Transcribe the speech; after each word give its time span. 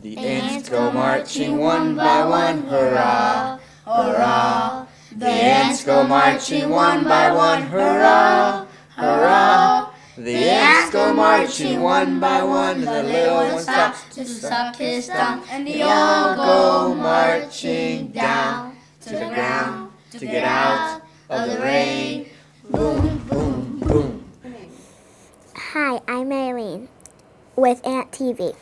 The 0.00 0.16
ants 0.16 0.68
go 0.68 0.92
marching 0.92 1.58
one 1.58 1.96
by 1.96 2.24
one, 2.24 2.62
hurrah, 2.62 3.58
hurrah. 3.84 4.86
The 5.16 5.26
ants 5.26 5.84
go 5.84 6.06
marching 6.06 6.70
one 6.70 7.02
by 7.02 7.32
one, 7.32 7.62
hurrah, 7.62 8.66
hurrah. 8.94 9.90
The 10.16 10.36
ants 10.36 10.92
go 10.92 11.12
marching 11.12 11.80
one 11.80 12.20
by 12.20 12.44
one, 12.44 12.82
the 12.82 13.02
little 13.02 13.34
one 13.34 13.58
stops 13.58 14.14
to 14.14 14.24
suck 14.24 14.76
his 14.76 15.08
thumb, 15.08 15.42
and 15.50 15.66
they 15.66 15.82
all 15.82 16.36
go 16.36 16.94
marching 16.94 18.12
down 18.12 18.76
to 19.00 19.10
the 19.10 19.28
ground 19.34 19.90
to 20.12 20.26
get 20.26 20.44
out 20.44 21.02
of 21.28 21.50
the 21.50 21.58
rain. 21.58 22.30
Boom, 22.70 23.18
boom, 23.28 23.80
boom. 23.80 24.24
Hi, 25.56 26.00
I'm 26.06 26.30
Aileen 26.30 26.88
with 27.56 27.84
Ant 27.84 28.12
TV, 28.12 28.54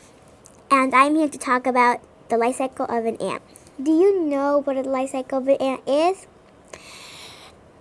and 0.70 0.94
I'm 0.94 1.14
here 1.14 1.28
to 1.28 1.38
talk 1.38 1.66
about 1.66 2.00
the 2.28 2.36
life 2.36 2.56
cycle 2.56 2.86
of 2.86 3.04
an 3.04 3.16
ant. 3.16 3.43
Do 3.82 3.90
you 3.90 4.20
know 4.20 4.62
what 4.62 4.76
a 4.76 4.82
life 4.82 5.11
cycle 5.11 5.38
of 5.38 5.48
an 5.48 5.57
ant 5.57 5.82
is? 5.86 6.26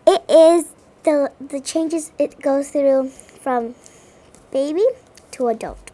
It 0.06 0.24
is 0.30 0.74
the 1.04 1.32
the 1.40 1.60
changes 1.60 2.12
it 2.20 2.42
goes 2.42 2.70
through 2.70 3.10
from 3.10 3.76
baby 4.52 4.86
to 5.32 5.48
adult. 5.48 5.92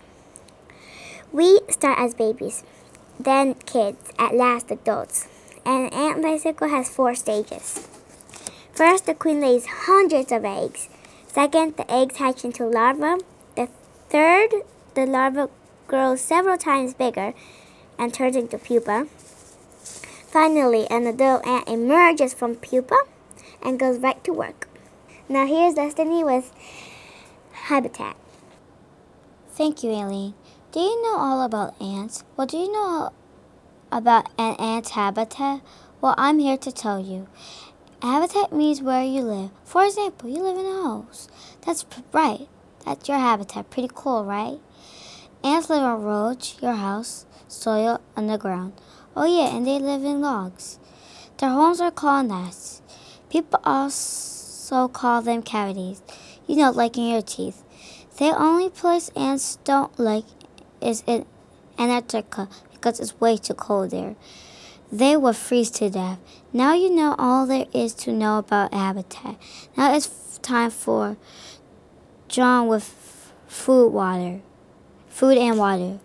We 1.31 1.61
start 1.69 1.97
as 1.99 2.13
babies, 2.13 2.63
then 3.19 3.53
kids, 3.53 4.11
at 4.19 4.35
last 4.35 4.69
adults. 4.69 5.27
And 5.65 5.93
an 5.93 6.25
ant 6.25 6.41
cycle 6.41 6.69
has 6.69 6.89
four 6.89 7.15
stages. 7.15 7.87
First, 8.73 9.05
the 9.05 9.13
queen 9.13 9.39
lays 9.39 9.65
hundreds 9.85 10.31
of 10.31 10.43
eggs. 10.43 10.89
Second, 11.27 11.77
the 11.77 11.89
eggs 11.89 12.17
hatch 12.17 12.43
into 12.43 12.65
larvae. 12.65 13.23
The 13.55 13.69
third, 14.09 14.51
the 14.95 15.05
larva 15.05 15.49
grows 15.91 16.21
several 16.21 16.57
times 16.57 16.93
bigger 16.93 17.33
and 17.99 18.13
turns 18.13 18.37
into 18.37 18.57
pupa. 18.57 19.05
Finally, 20.31 20.87
an 20.89 21.05
adult 21.05 21.45
ant 21.45 21.67
emerges 21.67 22.33
from 22.33 22.55
pupa 22.55 22.95
and 23.61 23.77
goes 23.77 23.99
right 23.99 24.23
to 24.23 24.31
work. 24.31 24.69
Now 25.27 25.45
here's 25.45 25.73
Destiny 25.73 26.23
with 26.23 26.53
Habitat. 27.51 28.15
Thank 29.49 29.83
you, 29.83 29.91
Aileen. 29.91 30.33
Do 30.71 30.79
you 30.79 31.03
know 31.03 31.17
all 31.17 31.41
about 31.43 31.75
ants? 31.81 32.23
Well, 32.37 32.47
do 32.47 32.55
you 32.55 32.71
know 32.71 33.11
about 33.91 34.29
an 34.37 34.55
ant's 34.55 34.91
habitat? 34.91 35.59
Well, 35.99 36.15
I'm 36.17 36.39
here 36.39 36.57
to 36.57 36.71
tell 36.71 37.01
you. 37.01 37.27
Habitat 38.01 38.53
means 38.53 38.81
where 38.81 39.03
you 39.03 39.23
live. 39.23 39.51
For 39.65 39.83
example, 39.83 40.29
you 40.29 40.41
live 40.41 40.57
in 40.57 40.65
a 40.65 40.83
house. 40.83 41.27
That's 41.65 41.85
right. 42.13 42.47
That's 42.85 43.09
your 43.09 43.17
habitat. 43.17 43.69
Pretty 43.69 43.89
cool, 43.93 44.23
right? 44.23 44.59
Ants 45.43 45.69
live 45.71 45.81
on 45.81 46.03
roads, 46.03 46.55
your 46.61 46.73
house, 46.73 47.25
soil, 47.47 47.99
underground. 48.15 48.73
Oh 49.15 49.25
yeah, 49.25 49.55
and 49.55 49.65
they 49.65 49.79
live 49.79 50.03
in 50.03 50.21
logs. 50.21 50.77
Their 51.37 51.49
homes 51.49 51.81
are 51.81 51.89
called 51.89 52.27
nests. 52.27 52.83
People 53.29 53.59
also 53.63 54.87
call 54.87 55.23
them 55.23 55.41
cavities. 55.41 56.03
You 56.45 56.57
know, 56.57 56.69
like 56.69 56.95
in 56.95 57.07
your 57.07 57.23
teeth. 57.23 57.63
The 58.17 58.35
only 58.37 58.69
place 58.69 59.09
ants 59.15 59.57
don't 59.63 59.97
like 59.99 60.25
is 60.79 61.03
in 61.07 61.25
Antarctica 61.79 62.47
because 62.71 62.99
it's 62.99 63.19
way 63.19 63.37
too 63.37 63.55
cold 63.55 63.89
there. 63.89 64.15
They 64.91 65.17
would 65.17 65.37
freeze 65.37 65.71
to 65.71 65.89
death. 65.89 66.19
Now 66.53 66.75
you 66.75 66.91
know 66.93 67.15
all 67.17 67.47
there 67.47 67.65
is 67.73 67.95
to 67.95 68.11
know 68.11 68.37
about 68.37 68.75
habitat. 68.75 69.37
Now 69.75 69.95
it's 69.95 70.37
time 70.43 70.69
for 70.69 71.17
John 72.27 72.67
with 72.67 73.33
food 73.47 73.89
water. 73.89 74.41
Food 75.11 75.37
and 75.37 75.57
water. 75.57 75.99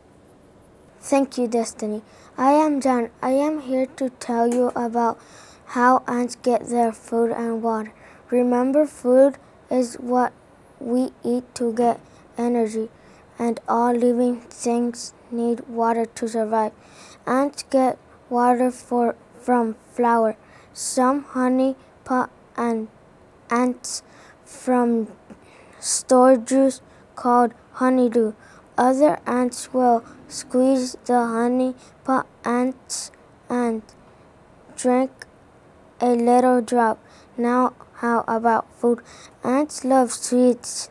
Thank 1.00 1.38
you, 1.38 1.46
Destiny. 1.46 2.02
I 2.36 2.50
am 2.50 2.80
John. 2.80 3.10
I 3.22 3.30
am 3.30 3.60
here 3.60 3.86
to 3.98 4.10
tell 4.10 4.52
you 4.52 4.72
about 4.74 5.18
how 5.66 6.02
ants 6.08 6.34
get 6.34 6.68
their 6.68 6.90
food 6.92 7.30
and 7.30 7.62
water. 7.62 7.92
Remember, 8.30 8.84
food 8.84 9.38
is 9.70 9.94
what 9.94 10.32
we 10.80 11.12
eat 11.22 11.44
to 11.54 11.72
get 11.72 12.00
energy, 12.36 12.88
and 13.38 13.60
all 13.68 13.94
living 13.94 14.40
things 14.40 15.14
need 15.30 15.60
water 15.68 16.06
to 16.06 16.28
survive. 16.28 16.72
Ants 17.26 17.62
get 17.70 17.98
water 18.28 18.72
for, 18.72 19.14
from 19.40 19.76
flower, 19.92 20.36
some 20.72 21.22
honey 21.22 21.76
pot, 22.04 22.28
and 22.56 22.88
ants 23.50 24.02
from 24.44 25.06
store 25.78 26.36
juice 26.36 26.80
called 27.14 27.54
honeydew. 27.74 28.32
Other 28.78 29.18
ants 29.26 29.72
will 29.72 30.04
squeeze 30.28 30.96
the 31.06 31.18
honey 31.18 31.74
pot 32.04 32.26
ants 32.44 33.10
and 33.48 33.82
drink 34.76 35.10
a 36.00 36.10
little 36.10 36.60
drop. 36.60 36.98
Now, 37.38 37.72
how 37.94 38.24
about 38.28 38.66
food? 38.74 39.00
Ants 39.42 39.84
love 39.84 40.12
sweets. 40.12 40.90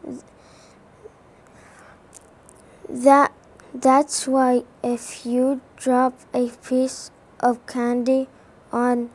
That 2.90 3.32
that's 3.74 4.28
why 4.28 4.64
if 4.82 5.26
you 5.26 5.62
drop 5.76 6.14
a 6.34 6.50
piece 6.68 7.12
of 7.40 7.66
candy 7.68 8.30
on 8.72 9.10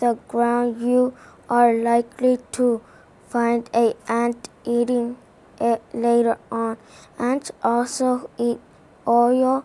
the 0.00 0.18
ground, 0.26 0.80
you 0.80 1.14
are 1.48 1.72
likely 1.72 2.38
to 2.52 2.80
find 3.28 3.70
a 3.74 3.94
ant 4.08 4.48
eating 4.64 5.16
it 5.60 5.82
later 5.92 6.38
on. 6.50 6.76
Ants 7.18 7.52
also 7.62 8.30
eat 8.38 8.60
oil, 9.06 9.64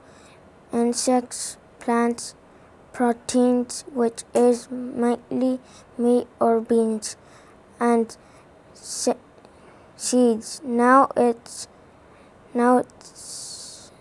insects, 0.73 1.57
plants, 1.79 2.35
proteins, 2.93 3.83
which 3.93 4.23
is 4.33 4.69
mainly 4.69 5.59
meat 5.97 6.27
or 6.39 6.59
beans, 6.61 7.15
and 7.79 8.15
se- 8.73 9.15
seeds. 9.95 10.61
Now 10.63 11.09
it's 11.15 11.67
now 12.53 12.77
it's 12.77 13.91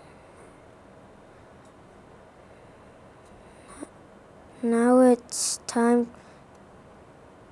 now 4.63 5.01
it's 5.01 5.59
time 5.67 6.09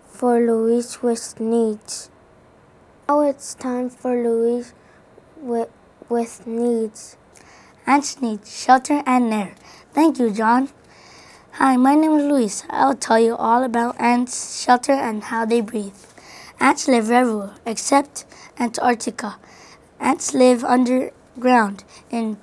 for 0.08 0.40
Louise 0.40 1.02
with 1.02 1.38
needs. 1.40 2.10
Now 3.10 3.22
it's 3.22 3.54
time 3.54 3.88
for 3.88 4.22
Louise 4.22 4.74
with, 5.40 5.70
with 6.10 6.46
needs. 6.46 7.16
Ants 7.86 8.20
need 8.20 8.46
shelter 8.46 9.02
and 9.06 9.32
air. 9.32 9.54
Thank 9.94 10.18
you, 10.18 10.30
John. 10.30 10.68
Hi, 11.52 11.78
my 11.78 11.94
name 11.94 12.18
is 12.18 12.24
Luis. 12.26 12.64
I'll 12.68 12.94
tell 12.94 13.18
you 13.18 13.34
all 13.34 13.64
about 13.64 13.98
ants, 13.98 14.62
shelter, 14.62 14.92
and 14.92 15.24
how 15.24 15.46
they 15.46 15.62
breathe. 15.62 15.96
Ants 16.60 16.86
live 16.86 17.10
everywhere 17.10 17.54
except 17.64 18.26
Antarctica. 18.60 19.38
Ants 19.98 20.34
live 20.34 20.62
underground 20.62 21.84
in 22.10 22.36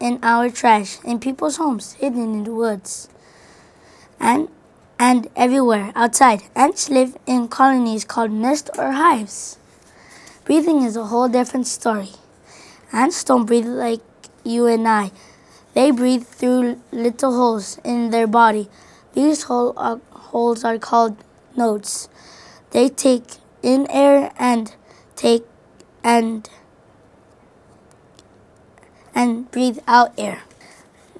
in 0.00 0.20
our 0.22 0.48
trash, 0.48 0.96
in 1.04 1.20
people's 1.20 1.58
homes, 1.58 1.92
hidden 2.00 2.32
in 2.32 2.44
the 2.44 2.54
woods, 2.54 3.10
and 4.18 4.48
and 4.98 5.28
everywhere 5.36 5.92
outside. 5.94 6.44
Ants 6.56 6.88
live 6.88 7.18
in 7.26 7.46
colonies 7.48 8.06
called 8.06 8.32
nests 8.32 8.70
or 8.78 8.92
hives. 8.92 9.57
Breathing 10.48 10.80
is 10.82 10.96
a 10.96 11.04
whole 11.04 11.28
different 11.28 11.66
story. 11.66 12.08
Ants 12.90 13.22
don't 13.22 13.44
breathe 13.44 13.66
like 13.66 14.00
you 14.44 14.64
and 14.64 14.88
I. 14.88 15.10
They 15.74 15.90
breathe 15.90 16.24
through 16.24 16.80
little 16.90 17.36
holes 17.36 17.78
in 17.84 18.08
their 18.08 18.26
body. 18.26 18.70
These 19.12 19.42
hole, 19.42 19.74
uh, 19.76 19.98
holes 20.10 20.64
are 20.64 20.78
called 20.78 21.18
nodes. 21.54 22.08
They 22.70 22.88
take 22.88 23.24
in 23.62 23.86
air 23.90 24.32
and 24.38 24.74
take 25.16 25.44
and 26.02 26.48
and 29.14 29.50
breathe 29.50 29.80
out 29.86 30.14
air. 30.16 30.44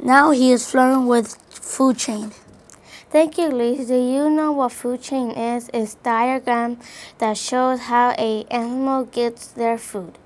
Now 0.02 0.30
he 0.30 0.52
is 0.52 0.70
flowing 0.70 1.06
with 1.06 1.36
food 1.50 1.98
chain. 1.98 2.32
Thank 3.10 3.38
you, 3.38 3.48
Liz. 3.48 3.88
Do 3.88 3.94
you 3.96 4.28
know 4.28 4.52
what 4.52 4.72
food 4.72 5.00
chain 5.00 5.30
is? 5.30 5.70
It's 5.72 5.94
a 5.94 6.04
diagram 6.04 6.78
that 7.16 7.38
shows 7.38 7.80
how 7.88 8.10
a 8.18 8.44
animal 8.50 9.04
gets 9.04 9.46
their 9.48 9.78
food. 9.78 10.18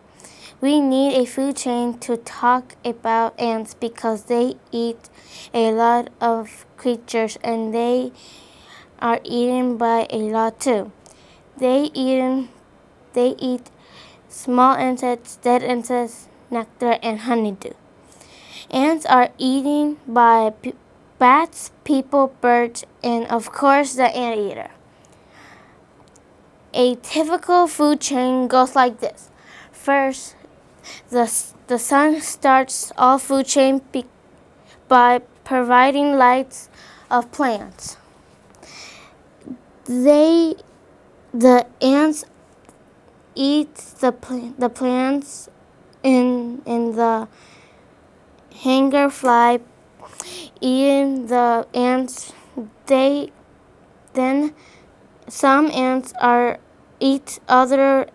We 0.60 0.80
need 0.80 1.14
a 1.14 1.24
food 1.24 1.56
chain 1.56 1.98
to 2.00 2.16
talk 2.16 2.74
about 2.84 3.38
ants 3.38 3.74
because 3.74 4.24
they 4.24 4.56
eat 4.72 5.08
a 5.54 5.70
lot 5.72 6.10
of 6.20 6.66
creatures 6.76 7.38
and 7.44 7.72
they 7.72 8.10
are 9.00 9.20
eaten 9.22 9.76
by 9.76 10.08
a 10.10 10.18
lot 10.18 10.58
too. 10.58 10.90
They 11.56 11.90
eat, 11.94 12.48
they 13.12 13.36
eat 13.38 13.70
small 14.28 14.76
insects, 14.76 15.36
dead 15.36 15.62
insects, 15.62 16.28
nectar, 16.50 16.98
and 17.00 17.20
honeydew. 17.20 17.74
Ants 18.70 19.06
are 19.06 19.30
eaten 19.38 19.98
by 20.06 20.52
bats, 21.22 21.70
people, 21.84 22.34
birds, 22.40 22.84
and 23.00 23.28
of 23.28 23.52
course 23.52 23.94
the 23.94 24.10
anteater. 24.10 24.70
A 26.74 26.96
typical 26.96 27.68
food 27.68 28.00
chain 28.00 28.48
goes 28.48 28.74
like 28.74 28.98
this. 28.98 29.30
First, 29.70 30.34
the, 31.10 31.30
the 31.68 31.78
sun 31.78 32.20
starts 32.20 32.90
all 32.98 33.18
food 33.18 33.46
chain 33.46 33.82
be, 33.92 34.04
by 34.88 35.20
providing 35.44 36.18
lights 36.18 36.68
of 37.08 37.30
plants. 37.30 37.96
They, 39.84 40.56
the 41.32 41.66
ants, 41.80 42.24
eat 43.36 43.76
the 44.00 44.10
pl- 44.10 44.54
the 44.58 44.68
plants 44.68 45.48
in 46.02 46.62
in 46.66 46.96
the 46.96 47.28
hanger 48.64 49.08
fly, 49.08 49.60
eating 50.60 51.26
the 51.26 51.66
ants. 51.74 52.32
They 52.86 53.32
then 54.14 54.54
some 55.28 55.70
ants 55.70 56.12
are 56.20 56.58
eat 57.00 57.38
other 57.48 58.06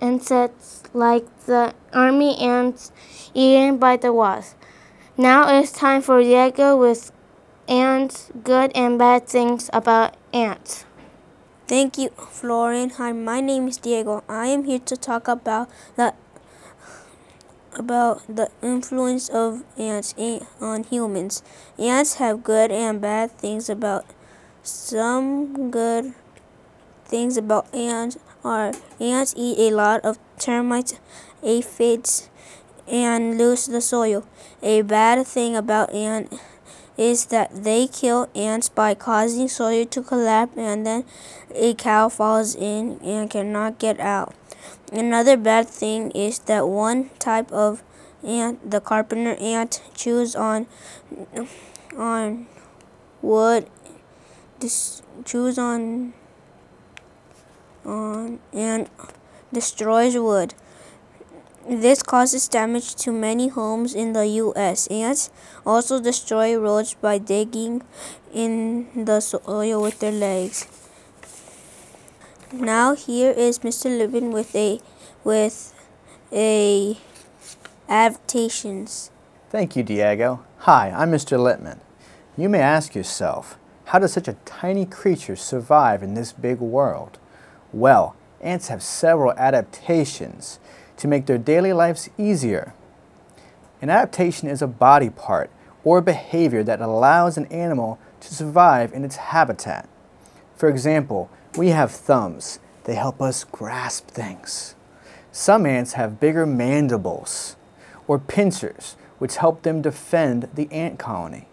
insects 0.00 0.82
like 0.92 1.24
the 1.46 1.74
army 1.92 2.36
ants 2.38 2.92
eaten 3.34 3.78
by 3.78 3.96
the 3.96 4.12
wasp. 4.12 4.56
Now 5.16 5.58
it's 5.58 5.72
time 5.72 6.02
for 6.02 6.20
Diego 6.20 6.76
with 6.76 7.12
ants, 7.68 8.30
good 8.42 8.72
and 8.74 8.98
bad 8.98 9.28
things 9.28 9.70
about 9.72 10.16
ants. 10.32 10.84
Thank 11.66 11.96
you, 11.96 12.10
Florian. 12.10 12.90
Hi, 12.90 13.12
my 13.12 13.40
name 13.40 13.68
is 13.68 13.78
Diego. 13.78 14.22
I 14.28 14.48
am 14.48 14.64
here 14.64 14.80
to 14.80 14.96
talk 14.96 15.28
about 15.28 15.70
the 15.96 16.14
about 17.78 18.22
the 18.28 18.50
influence 18.62 19.28
of 19.28 19.64
ants 19.78 20.14
on 20.60 20.84
humans. 20.84 21.42
Ants 21.78 22.14
have 22.14 22.44
good 22.44 22.70
and 22.70 23.00
bad 23.00 23.30
things 23.32 23.68
about 23.68 24.04
some 24.62 25.70
good 25.70 26.14
things 27.04 27.36
about 27.36 27.72
ants 27.74 28.18
are 28.42 28.72
ants 29.00 29.34
eat 29.36 29.58
a 29.58 29.74
lot 29.74 30.00
of 30.04 30.18
termites, 30.38 30.98
aphids, 31.42 32.28
and 32.86 33.38
lose 33.38 33.66
the 33.66 33.80
soil. 33.80 34.26
A 34.62 34.82
bad 34.82 35.26
thing 35.26 35.56
about 35.56 35.92
ants 35.92 36.36
is 36.96 37.26
that 37.26 37.64
they 37.64 37.86
kill 37.86 38.28
ants 38.34 38.68
by 38.68 38.94
causing 38.94 39.48
soil 39.48 39.84
to 39.86 40.02
collapse 40.02 40.56
and 40.56 40.86
then 40.86 41.04
a 41.54 41.74
cow 41.74 42.08
falls 42.08 42.54
in 42.54 42.98
and 43.02 43.30
cannot 43.30 43.78
get 43.78 43.98
out. 43.98 44.34
Another 44.92 45.36
bad 45.36 45.68
thing 45.68 46.10
is 46.12 46.38
that 46.40 46.68
one 46.68 47.10
type 47.18 47.50
of 47.52 47.82
ant, 48.22 48.70
the 48.70 48.80
carpenter 48.80 49.34
ant, 49.34 49.82
chews 49.94 50.36
on 50.36 50.66
on 51.96 52.46
wood, 53.22 53.68
dis, 54.60 55.02
chews 55.24 55.58
on 55.58 56.12
on 57.84 58.38
and 58.52 58.88
destroys 59.52 60.16
wood. 60.16 60.54
This 61.68 62.02
causes 62.02 62.46
damage 62.46 62.94
to 62.96 63.10
many 63.10 63.48
homes 63.48 63.94
in 63.94 64.12
the 64.12 64.26
U.S. 64.26 64.86
Ants 64.88 65.30
also 65.64 65.98
destroy 65.98 66.56
roads 66.58 66.92
by 66.92 67.16
digging 67.16 67.80
in 68.34 69.04
the 69.06 69.20
soil 69.20 69.80
with 69.80 69.98
their 70.00 70.12
legs. 70.12 70.66
Now 72.60 72.94
here 72.94 73.32
is 73.32 73.58
Mr. 73.58 73.90
Littman 73.90 74.30
with 74.30 74.54
a 74.54 74.80
with 75.24 75.74
a 76.32 76.96
adaptations. 77.88 79.10
Thank 79.50 79.74
you, 79.74 79.82
Diego. 79.82 80.44
Hi, 80.58 80.90
I'm 80.90 81.10
Mr. 81.10 81.36
Littman. 81.36 81.80
You 82.36 82.48
may 82.48 82.60
ask 82.60 82.94
yourself, 82.94 83.58
how 83.86 83.98
does 83.98 84.12
such 84.12 84.28
a 84.28 84.36
tiny 84.44 84.86
creature 84.86 85.34
survive 85.34 86.00
in 86.00 86.14
this 86.14 86.32
big 86.32 86.60
world? 86.60 87.18
Well, 87.72 88.14
ants 88.40 88.68
have 88.68 88.84
several 88.84 89.32
adaptations 89.32 90.60
to 90.98 91.08
make 91.08 91.26
their 91.26 91.38
daily 91.38 91.72
lives 91.72 92.08
easier. 92.16 92.72
An 93.82 93.90
adaptation 93.90 94.48
is 94.48 94.62
a 94.62 94.68
body 94.68 95.10
part 95.10 95.50
or 95.82 96.00
behavior 96.00 96.62
that 96.62 96.80
allows 96.80 97.36
an 97.36 97.46
animal 97.46 97.98
to 98.20 98.32
survive 98.32 98.92
in 98.92 99.04
its 99.04 99.16
habitat. 99.16 99.88
For 100.54 100.68
example, 100.68 101.28
we 101.56 101.68
have 101.68 101.90
thumbs. 101.90 102.58
They 102.84 102.94
help 102.94 103.22
us 103.22 103.44
grasp 103.44 104.08
things. 104.08 104.74
Some 105.32 105.66
ants 105.66 105.94
have 105.94 106.20
bigger 106.20 106.46
mandibles 106.46 107.56
or 108.06 108.18
pincers, 108.18 108.96
which 109.18 109.36
help 109.36 109.62
them 109.62 109.82
defend 109.82 110.48
the 110.54 110.70
ant 110.70 110.98
colony. 110.98 111.48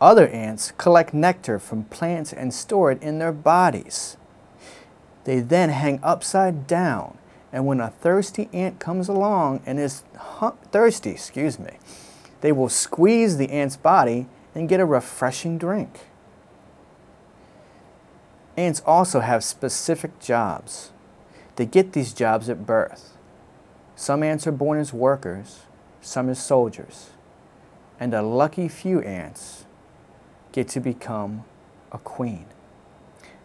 Other 0.00 0.28
ants 0.28 0.72
collect 0.78 1.12
nectar 1.12 1.58
from 1.58 1.84
plants 1.84 2.32
and 2.32 2.54
store 2.54 2.90
it 2.90 3.02
in 3.02 3.18
their 3.18 3.32
bodies. 3.32 4.16
They 5.24 5.40
then 5.40 5.68
hang 5.68 6.00
upside 6.02 6.66
down, 6.66 7.18
and 7.52 7.66
when 7.66 7.80
a 7.80 7.90
thirsty 7.90 8.48
ant 8.52 8.78
comes 8.78 9.08
along 9.08 9.62
and 9.66 9.78
is 9.78 10.02
thirsty, 10.72 11.10
excuse 11.10 11.58
me, 11.58 11.78
they 12.40 12.52
will 12.52 12.70
squeeze 12.70 13.36
the 13.36 13.50
ant's 13.50 13.76
body 13.76 14.26
and 14.54 14.68
get 14.68 14.80
a 14.80 14.86
refreshing 14.86 15.58
drink. 15.58 16.06
Ants 18.60 18.82
also 18.84 19.20
have 19.20 19.42
specific 19.42 20.20
jobs. 20.20 20.90
They 21.56 21.64
get 21.64 21.94
these 21.94 22.12
jobs 22.12 22.50
at 22.50 22.66
birth. 22.66 23.16
Some 23.96 24.22
ants 24.22 24.46
are 24.46 24.52
born 24.52 24.78
as 24.78 24.92
workers, 24.92 25.60
some 26.02 26.28
as 26.28 26.44
soldiers, 26.44 27.08
and 27.98 28.12
a 28.12 28.20
lucky 28.20 28.68
few 28.68 29.00
ants 29.00 29.64
get 30.52 30.68
to 30.68 30.80
become 30.80 31.44
a 31.90 31.96
queen. 31.96 32.44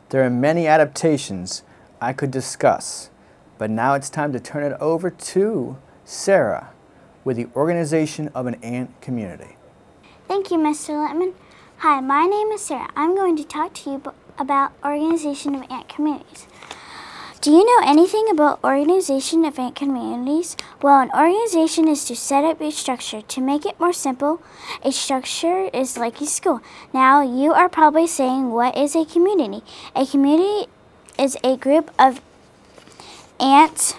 There 0.09 0.21
are 0.21 0.29
many 0.29 0.67
adaptations 0.67 1.63
I 2.01 2.11
could 2.11 2.31
discuss, 2.31 3.09
but 3.57 3.69
now 3.69 3.93
it's 3.93 4.09
time 4.09 4.33
to 4.33 4.39
turn 4.41 4.69
it 4.69 4.75
over 4.81 5.09
to 5.09 5.77
Sarah 6.03 6.71
with 7.23 7.37
the 7.37 7.47
organization 7.55 8.29
of 8.35 8.47
an 8.47 8.55
ant 8.55 8.99
community. 8.99 9.55
Thank 10.27 10.51
you, 10.51 10.57
Mr. 10.57 10.89
Littman. 10.89 11.35
Hi, 11.77 12.01
my 12.01 12.25
name 12.25 12.49
is 12.49 12.65
Sarah. 12.65 12.89
I'm 12.97 13.15
going 13.15 13.37
to 13.37 13.45
talk 13.45 13.73
to 13.75 13.91
you 13.91 13.99
about 14.37 14.73
organization 14.83 15.55
of 15.55 15.63
ant 15.69 15.87
communities. 15.87 16.47
Do 17.41 17.51
you 17.51 17.63
know 17.63 17.87
anything 17.87 18.27
about 18.31 18.63
organization 18.63 19.45
of 19.45 19.59
ant 19.59 19.75
communities? 19.75 20.57
Well, 20.81 20.99
an 20.99 21.11
organization 21.11 21.87
is 21.87 22.03
to 22.05 22.15
set 22.15 22.43
up 22.43 22.59
a 22.59 22.71
structure. 22.71 23.21
To 23.21 23.41
make 23.41 23.65
it 23.65 23.79
more 23.79 23.93
simple, 23.93 24.41
a 24.83 24.91
structure 24.91 25.69
is 25.71 25.95
like 25.95 26.19
a 26.21 26.25
school. 26.25 26.61
Now, 26.91 27.21
you 27.21 27.53
are 27.53 27.69
probably 27.69 28.07
saying, 28.07 28.51
what 28.51 28.75
is 28.75 28.95
a 28.95 29.05
community? 29.05 29.63
A 29.95 30.07
community 30.07 30.71
is 31.19 31.37
a 31.43 31.55
group 31.55 31.91
of 31.99 32.19
ants 33.39 33.93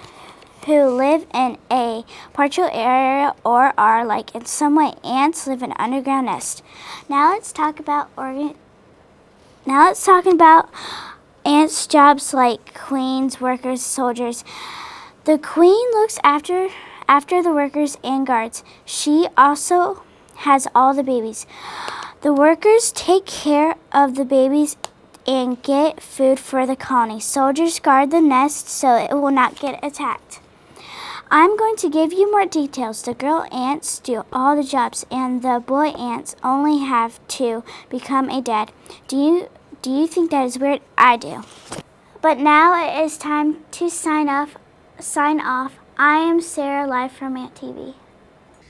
who 0.66 0.86
live 0.86 1.24
in 1.32 1.58
a 1.70 2.04
partial 2.32 2.68
area 2.72 3.32
or 3.44 3.72
are 3.78 4.04
like 4.04 4.34
in 4.34 4.44
some 4.44 4.74
way 4.74 4.94
ants 5.04 5.46
live 5.46 5.62
in 5.62 5.70
an 5.70 5.76
underground 5.78 6.26
nest. 6.26 6.64
Now 7.08 7.32
let's 7.32 7.52
talk 7.52 7.78
about 7.78 8.10
organ. 8.16 8.56
Now 9.66 9.86
let's 9.86 10.06
talk 10.06 10.26
about 10.26 10.70
ants' 11.44 11.88
jobs 11.88 12.32
like 12.32 12.72
queens, 12.72 13.40
workers, 13.40 13.82
soldiers. 13.82 14.44
The 15.24 15.38
queen 15.38 15.90
looks 15.90 16.20
after 16.22 16.68
after 17.08 17.42
the 17.42 17.52
workers 17.52 17.98
and 18.04 18.24
guards. 18.24 18.62
She 18.84 19.26
also 19.36 20.04
has 20.46 20.68
all 20.72 20.94
the 20.94 21.02
babies. 21.02 21.46
The 22.20 22.32
workers 22.32 22.92
take 22.92 23.26
care 23.26 23.74
of 23.90 24.14
the 24.14 24.24
babies 24.24 24.76
and 25.26 25.60
get 25.64 26.00
food 26.00 26.38
for 26.38 26.64
the 26.64 26.76
colony. 26.76 27.18
Soldiers 27.18 27.80
guard 27.80 28.12
the 28.12 28.20
nest 28.20 28.68
so 28.68 28.94
it 28.94 29.14
will 29.14 29.32
not 29.32 29.58
get 29.58 29.84
attacked. 29.84 30.38
I'm 31.28 31.56
going 31.56 31.74
to 31.76 31.90
give 31.90 32.12
you 32.12 32.30
more 32.30 32.46
details. 32.46 33.02
The 33.02 33.12
girl 33.12 33.46
ants 33.50 33.98
do 33.98 34.24
all 34.32 34.54
the 34.54 34.62
jobs, 34.62 35.04
and 35.10 35.42
the 35.42 35.62
boy 35.64 35.88
ants 35.88 36.36
only 36.44 36.78
have 36.78 37.18
to 37.28 37.64
become 37.88 38.30
a 38.30 38.40
dad. 38.40 38.70
Do 39.08 39.16
you 39.16 39.48
do 39.82 39.90
you 39.90 40.06
think 40.06 40.30
that 40.30 40.44
is 40.44 40.58
weird? 40.58 40.82
I 40.96 41.16
do. 41.16 41.42
But 42.22 42.38
now 42.38 42.74
it 42.74 43.04
is 43.04 43.18
time 43.18 43.64
to 43.72 43.90
sign 43.90 44.28
off. 44.28 44.56
Sign 45.00 45.40
off. 45.40 45.78
I 45.98 46.18
am 46.18 46.40
Sarah, 46.40 46.86
live 46.86 47.12
from 47.12 47.36
Ant 47.36 47.54
TV. 47.54 47.94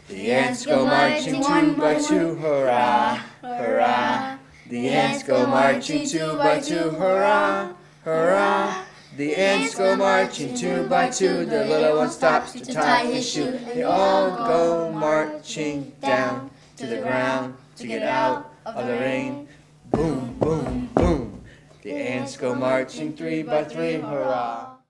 The 0.09 0.31
ants 0.33 0.65
go 0.65 0.87
marching 0.87 1.43
two 1.43 1.75
by 1.75 1.99
two, 2.01 2.37
hurrah, 2.37 3.17
hurrah. 3.43 4.39
The 4.69 4.89
ants 4.89 5.25
go 5.25 5.47
marching 5.47 6.07
two 6.07 6.37
by 6.37 6.61
two, 6.61 6.91
hurrah, 6.91 7.75
hurrah. 8.05 8.86
The 9.17 9.35
ants 9.35 9.75
go 9.75 9.97
marching 9.97 10.55
two 10.55 10.87
by 10.89 11.09
two, 11.09 11.47
the 11.47 11.65
little 11.65 11.97
one 11.97 12.11
stops 12.11 12.53
to 12.53 12.63
tie 12.67 13.07
his 13.07 13.27
shoe. 13.27 13.59
They 13.73 13.83
all 13.83 14.37
go 14.37 14.93
marching 14.93 15.93
down 16.03 16.51
to 16.77 16.87
the 16.87 16.99
ground 16.99 17.57
to 17.77 17.87
get 17.87 18.03
out 18.03 18.53
of 18.67 18.87
the 18.87 18.93
rain. 18.93 19.49
Boom, 19.91 20.37
boom, 20.39 20.91
boom. 20.95 21.41
The 21.83 21.95
ants 21.95 22.37
go 22.37 22.55
marching 22.55 23.17
three 23.17 23.43
by 23.43 23.65
three, 23.65 23.95
hurrah. 23.95 24.76